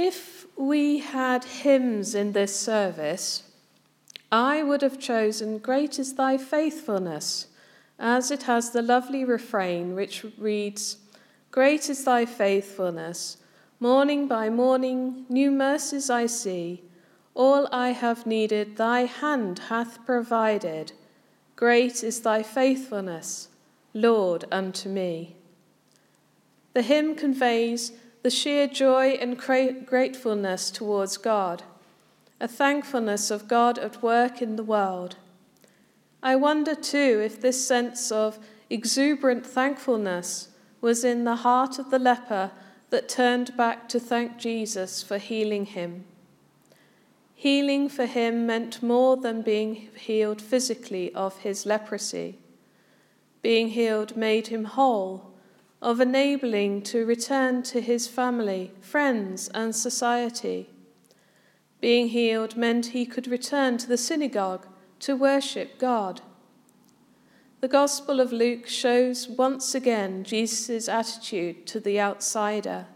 If 0.00 0.46
we 0.56 0.98
had 0.98 1.42
hymns 1.42 2.14
in 2.14 2.30
this 2.30 2.54
service, 2.54 3.42
I 4.30 4.62
would 4.62 4.80
have 4.80 5.00
chosen 5.00 5.58
Great 5.58 5.98
is 5.98 6.14
Thy 6.14 6.38
Faithfulness, 6.38 7.48
as 7.98 8.30
it 8.30 8.44
has 8.44 8.70
the 8.70 8.80
lovely 8.80 9.24
refrain 9.24 9.96
which 9.96 10.24
reads, 10.38 10.98
Great 11.50 11.90
is 11.90 12.04
Thy 12.04 12.26
faithfulness, 12.26 13.38
morning 13.80 14.28
by 14.28 14.48
morning, 14.48 15.26
new 15.28 15.50
mercies 15.50 16.08
I 16.08 16.26
see. 16.26 16.84
All 17.34 17.66
I 17.72 17.88
have 17.88 18.24
needed, 18.24 18.76
Thy 18.76 19.00
hand 19.00 19.58
hath 19.68 20.06
provided. 20.06 20.92
Great 21.56 22.04
is 22.04 22.20
Thy 22.20 22.44
faithfulness, 22.44 23.48
Lord, 23.92 24.44
unto 24.52 24.88
me. 24.88 25.34
The 26.74 26.82
hymn 26.82 27.16
conveys 27.16 27.90
the 28.22 28.30
sheer 28.30 28.66
joy 28.66 29.10
and 29.20 29.38
gratefulness 29.38 30.70
towards 30.70 31.16
God, 31.16 31.62
a 32.40 32.48
thankfulness 32.48 33.30
of 33.30 33.48
God 33.48 33.78
at 33.78 34.02
work 34.02 34.42
in 34.42 34.56
the 34.56 34.64
world. 34.64 35.16
I 36.22 36.34
wonder 36.36 36.74
too 36.74 37.22
if 37.24 37.40
this 37.40 37.66
sense 37.66 38.10
of 38.10 38.38
exuberant 38.68 39.46
thankfulness 39.46 40.48
was 40.80 41.04
in 41.04 41.24
the 41.24 41.36
heart 41.36 41.78
of 41.78 41.90
the 41.90 41.98
leper 41.98 42.50
that 42.90 43.08
turned 43.08 43.56
back 43.56 43.88
to 43.88 44.00
thank 44.00 44.38
Jesus 44.38 45.02
for 45.02 45.18
healing 45.18 45.66
him. 45.66 46.04
Healing 47.34 47.88
for 47.88 48.06
him 48.06 48.46
meant 48.46 48.82
more 48.82 49.16
than 49.16 49.42
being 49.42 49.88
healed 49.96 50.42
physically 50.42 51.14
of 51.14 51.38
his 51.38 51.66
leprosy. 51.66 52.38
Being 53.42 53.68
healed 53.68 54.16
made 54.16 54.48
him 54.48 54.64
whole 54.64 55.30
of 55.80 56.00
enabling 56.00 56.82
to 56.82 57.06
return 57.06 57.62
to 57.62 57.80
his 57.80 58.08
family, 58.08 58.72
friends, 58.80 59.48
and 59.48 59.74
society. 59.74 60.68
Being 61.80 62.08
healed 62.08 62.56
meant 62.56 62.86
he 62.86 63.06
could 63.06 63.28
return 63.28 63.78
to 63.78 63.86
the 63.86 63.96
synagogue 63.96 64.66
to 65.00 65.14
worship 65.14 65.78
God. 65.78 66.20
The 67.60 67.68
Gospel 67.68 68.20
of 68.20 68.32
Luke 68.32 68.66
shows 68.66 69.28
once 69.28 69.74
again 69.74 70.24
Jesus' 70.24 70.88
attitude 70.88 71.66
to 71.68 71.80
the 71.80 72.00
outsider, 72.00 72.86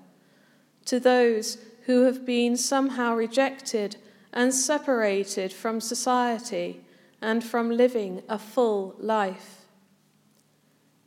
to 0.86 0.98
those 0.98 1.58
who 1.86 2.02
have 2.02 2.24
been 2.24 2.56
somehow 2.56 3.14
rejected 3.14 3.96
and 4.33 4.55
separated 4.55 5.52
from 5.52 5.80
society 5.80 6.84
and 7.20 7.44
from 7.44 7.70
living 7.70 8.22
a 8.28 8.39
full 8.39 8.94
life. 8.98 9.61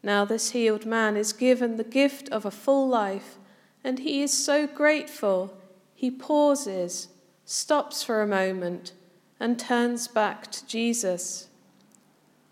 Now, 0.06 0.24
this 0.24 0.52
healed 0.52 0.86
man 0.86 1.18
is 1.18 1.34
given 1.34 1.78
the 1.78 1.84
gift 1.84 2.30
of 2.30 2.46
a 2.46 2.52
full 2.52 2.88
life, 2.88 3.40
and 3.84 3.98
he 3.98 4.22
is 4.22 4.32
so 4.32 4.68
grateful, 4.68 5.58
he 5.96 6.12
pauses, 6.12 7.08
stops 7.44 8.04
for 8.04 8.22
a 8.22 8.28
moment, 8.28 8.94
and 9.40 9.58
turns 9.58 10.08
back 10.08 10.52
to 10.52 10.68
Jesus. 10.68 11.48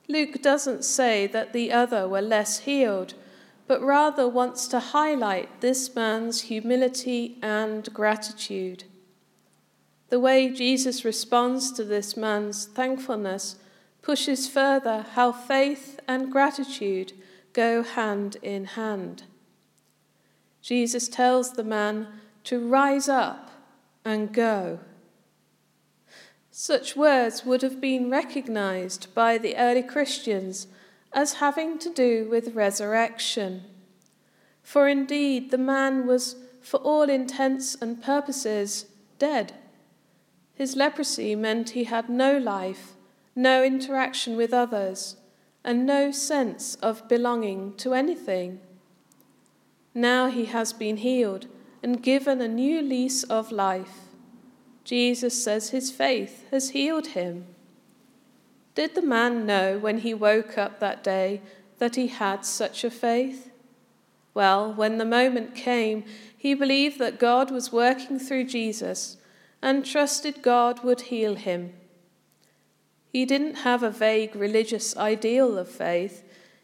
Luke 0.09 0.41
doesn't 0.41 0.83
say 0.83 1.27
that 1.27 1.53
the 1.53 1.71
other 1.71 2.07
were 2.07 2.23
less 2.23 2.61
healed, 2.61 3.13
but 3.67 3.83
rather 3.83 4.27
wants 4.27 4.67
to 4.69 4.79
highlight 4.79 5.61
this 5.61 5.93
man's 5.93 6.41
humility 6.41 7.37
and 7.43 7.93
gratitude. 7.93 8.85
The 10.09 10.19
way 10.19 10.49
Jesus 10.49 11.05
responds 11.05 11.71
to 11.73 11.83
this 11.83 12.17
man's 12.17 12.65
thankfulness 12.65 13.57
pushes 14.01 14.47
further 14.47 15.05
how 15.13 15.31
faith 15.31 15.99
and 16.07 16.31
gratitude 16.31 17.13
go 17.53 17.83
hand 17.83 18.37
in 18.41 18.65
hand. 18.65 19.23
Jesus 20.61 21.07
tells 21.07 21.53
the 21.53 21.63
man 21.63 22.07
to 22.45 22.59
rise 22.59 23.07
up 23.07 23.51
and 24.03 24.33
go. 24.33 24.79
Such 26.51 26.95
words 26.95 27.45
would 27.45 27.61
have 27.61 27.79
been 27.79 28.09
recognized 28.09 29.13
by 29.15 29.37
the 29.37 29.55
early 29.55 29.83
Christians 29.83 30.67
as 31.11 31.35
having 31.35 31.79
to 31.79 31.89
do 31.89 32.27
with 32.29 32.55
resurrection. 32.55 33.63
For 34.61 34.87
indeed, 34.87 35.51
the 35.51 35.57
man 35.57 36.07
was, 36.07 36.35
for 36.61 36.77
all 36.77 37.09
intents 37.09 37.75
and 37.75 38.01
purposes, 38.01 38.85
dead. 39.19 39.53
His 40.55 40.75
leprosy 40.75 41.35
meant 41.35 41.71
he 41.71 41.85
had 41.85 42.09
no 42.09 42.37
life, 42.37 42.93
no 43.35 43.63
interaction 43.63 44.37
with 44.37 44.53
others 44.53 45.17
and 45.63 45.85
no 45.85 46.11
sense 46.11 46.75
of 46.75 47.07
belonging 47.07 47.73
to 47.77 47.93
anything. 47.93 48.59
Now 49.93 50.29
he 50.29 50.45
has 50.45 50.73
been 50.73 50.97
healed 50.97 51.47
and 51.81 52.01
given 52.01 52.41
a 52.41 52.47
new 52.47 52.81
lease 52.81 53.23
of 53.23 53.51
life. 53.51 53.99
Jesus 54.83 55.43
says 55.43 55.69
his 55.69 55.91
faith 55.91 56.45
has 56.51 56.71
healed 56.71 57.07
him. 57.07 57.45
Did 58.75 58.95
the 58.95 59.01
man 59.01 59.45
know 59.45 59.77
when 59.77 59.99
he 59.99 60.13
woke 60.13 60.57
up 60.57 60.79
that 60.79 61.03
day 61.03 61.41
that 61.77 61.95
he 61.95 62.07
had 62.07 62.45
such 62.45 62.83
a 62.83 62.89
faith? 62.89 63.51
Well, 64.33 64.73
when 64.73 64.97
the 64.97 65.05
moment 65.05 65.55
came, 65.55 66.05
he 66.35 66.53
believed 66.53 66.97
that 66.99 67.19
God 67.19 67.51
was 67.51 67.71
working 67.71 68.17
through 68.17 68.45
Jesus 68.45 69.17
and 69.61 69.85
trusted 69.85 70.41
God 70.41 70.83
would 70.83 71.01
heal 71.01 71.35
him. 71.35 71.73
He 73.13 73.25
didn't 73.25 73.57
have 73.57 73.83
a 73.83 73.91
vague 73.91 74.35
religious 74.35 74.97
ideal 74.97 75.55
of 75.59 75.69
faith, 75.69 76.23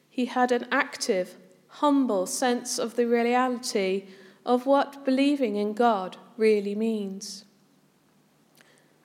he 0.09 0.25
had 0.25 0.51
an 0.51 0.65
active, 0.71 1.35
humble 1.67 2.25
sense 2.25 2.79
of 2.79 2.95
the 2.95 3.05
reality 3.05 4.05
of 4.43 4.65
what 4.65 5.05
believing 5.05 5.57
in 5.57 5.73
God 5.73 6.17
really 6.38 6.73
means. 6.73 7.45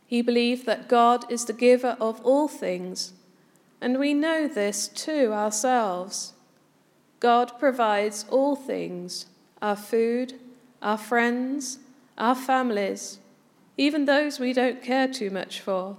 He 0.07 0.23
believed 0.23 0.65
that 0.65 0.89
God 0.89 1.31
is 1.31 1.45
the 1.45 1.53
giver 1.53 1.99
of 2.01 2.19
all 2.23 2.49
things, 2.49 3.13
and 3.79 3.99
we 3.99 4.15
know 4.15 4.49
this 4.49 4.89
too 4.89 5.31
ourselves. 5.31 6.33
God 7.21 7.59
provides 7.59 8.25
all 8.31 8.57
things 8.57 9.27
our 9.61 9.77
food, 9.77 10.41
our 10.81 10.99
friends, 10.99 11.79
our 12.17 12.35
families, 12.35 13.19
even 13.77 14.07
those 14.07 14.41
we 14.41 14.55
don't 14.55 14.83
care 14.83 15.09
too 15.09 15.31
much 15.31 15.61
for 15.61 15.99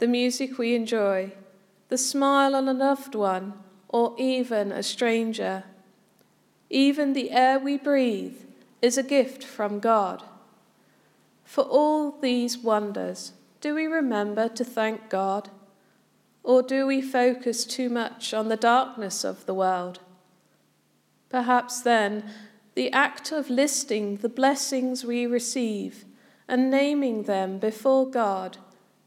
the 0.00 0.08
music 0.08 0.56
we 0.56 0.74
enjoy, 0.74 1.30
the 1.90 1.98
smile 1.98 2.56
on 2.56 2.66
a 2.66 2.72
loved 2.72 3.14
one, 3.14 3.52
or 3.86 4.14
even 4.18 4.72
a 4.72 4.82
stranger. 4.82 5.62
Even 6.70 7.12
the 7.12 7.30
air 7.30 7.58
we 7.58 7.76
breathe 7.76 8.38
is 8.80 8.96
a 8.96 9.02
gift 9.02 9.44
from 9.44 9.78
God. 9.78 10.22
For 11.44 11.64
all 11.64 12.12
these 12.12 12.56
wonders, 12.56 13.32
do 13.60 13.74
we 13.74 13.84
remember 13.84 14.48
to 14.48 14.64
thank 14.64 15.10
God? 15.10 15.50
Or 16.42 16.62
do 16.62 16.86
we 16.86 17.02
focus 17.02 17.66
too 17.66 17.90
much 17.90 18.32
on 18.32 18.48
the 18.48 18.56
darkness 18.56 19.22
of 19.22 19.44
the 19.44 19.52
world? 19.52 20.00
Perhaps 21.28 21.82
then, 21.82 22.24
the 22.74 22.90
act 22.90 23.32
of 23.32 23.50
listing 23.50 24.16
the 24.16 24.30
blessings 24.30 25.04
we 25.04 25.26
receive 25.26 26.06
and 26.48 26.70
naming 26.70 27.24
them 27.24 27.58
before 27.58 28.08
God 28.08 28.56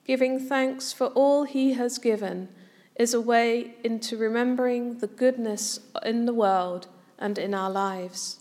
Giving 0.06 0.40
thanks 0.40 0.91
for 0.91 1.08
all 1.08 1.46
He 1.46 1.74
has 1.74 1.97
given 1.97 2.50
is 2.96 3.14
a 3.14 3.22
way 3.22 3.75
into 3.84 4.18
remembering 4.18 5.00
the 5.00 5.08
goodness 5.08 5.80
in 6.06 6.25
the 6.25 6.34
world 6.34 6.88
and 7.18 7.38
in 7.38 7.53
our 7.53 7.72
lives. 7.72 8.40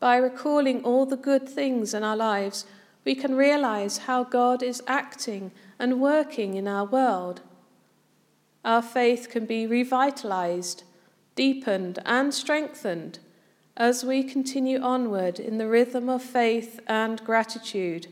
By 0.00 0.16
recalling 0.16 0.82
all 0.84 1.06
the 1.06 1.16
good 1.16 1.48
things 1.48 1.94
in 1.94 2.02
our 2.02 2.16
lives, 2.16 2.66
we 3.04 3.14
can 3.14 3.36
realize 3.36 3.98
how 3.98 4.24
God 4.24 4.62
is 4.62 4.82
acting 4.86 5.52
and 5.78 6.00
working 6.00 6.54
in 6.54 6.68
our 6.68 6.84
world. 6.84 7.40
Our 8.64 8.82
faith 8.82 9.28
can 9.30 9.46
be 9.46 9.66
revitalized, 9.66 10.82
deepened, 11.36 12.00
and 12.04 12.34
strengthened 12.34 13.20
as 13.76 14.04
we 14.04 14.24
continue 14.24 14.80
onward 14.80 15.38
in 15.38 15.58
the 15.58 15.68
rhythm 15.68 16.08
of 16.08 16.22
faith 16.22 16.80
and 16.88 17.24
gratitude 17.24 18.08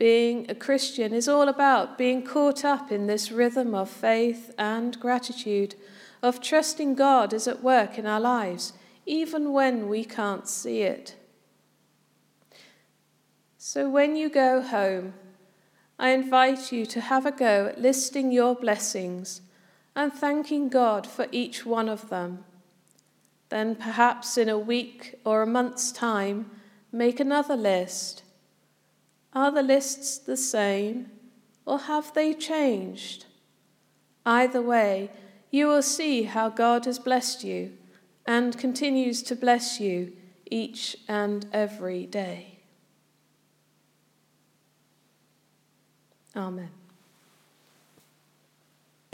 being 0.00 0.46
a 0.48 0.54
Christian 0.54 1.12
is 1.12 1.28
all 1.28 1.46
about 1.46 1.98
being 1.98 2.24
caught 2.24 2.64
up 2.64 2.90
in 2.90 3.06
this 3.06 3.30
rhythm 3.30 3.74
of 3.74 3.90
faith 3.90 4.50
and 4.56 4.98
gratitude, 4.98 5.74
of 6.22 6.40
trusting 6.40 6.94
God 6.94 7.34
is 7.34 7.46
at 7.46 7.62
work 7.62 7.98
in 7.98 8.06
our 8.06 8.18
lives, 8.18 8.72
even 9.04 9.52
when 9.52 9.90
we 9.90 10.06
can't 10.06 10.48
see 10.48 10.80
it. 10.80 11.16
So 13.58 13.90
when 13.90 14.16
you 14.16 14.30
go 14.30 14.62
home, 14.62 15.12
I 15.98 16.12
invite 16.12 16.72
you 16.72 16.86
to 16.86 17.00
have 17.02 17.26
a 17.26 17.30
go 17.30 17.66
at 17.66 17.78
listing 17.78 18.32
your 18.32 18.54
blessings 18.54 19.42
and 19.94 20.10
thanking 20.10 20.70
God 20.70 21.06
for 21.06 21.26
each 21.30 21.66
one 21.66 21.90
of 21.90 22.08
them. 22.08 22.44
Then, 23.50 23.74
perhaps 23.76 24.38
in 24.38 24.48
a 24.48 24.58
week 24.58 25.16
or 25.26 25.42
a 25.42 25.46
month's 25.46 25.92
time, 25.92 26.50
make 26.90 27.20
another 27.20 27.54
list 27.56 28.22
are 29.32 29.50
the 29.50 29.62
lists 29.62 30.18
the 30.18 30.36
same, 30.36 31.10
or 31.64 31.78
have 31.78 32.12
they 32.14 32.34
changed? 32.34 33.26
Either 34.26 34.60
way, 34.60 35.10
you 35.50 35.66
will 35.66 35.82
see 35.82 36.24
how 36.24 36.48
God 36.48 36.84
has 36.84 36.98
blessed 36.98 37.44
you 37.44 37.72
and 38.26 38.56
continues 38.58 39.22
to 39.24 39.34
bless 39.34 39.80
you, 39.80 40.12
each 40.50 40.96
and 41.08 41.46
every 41.52 42.06
day. 42.06 42.58
Amen. 46.36 46.79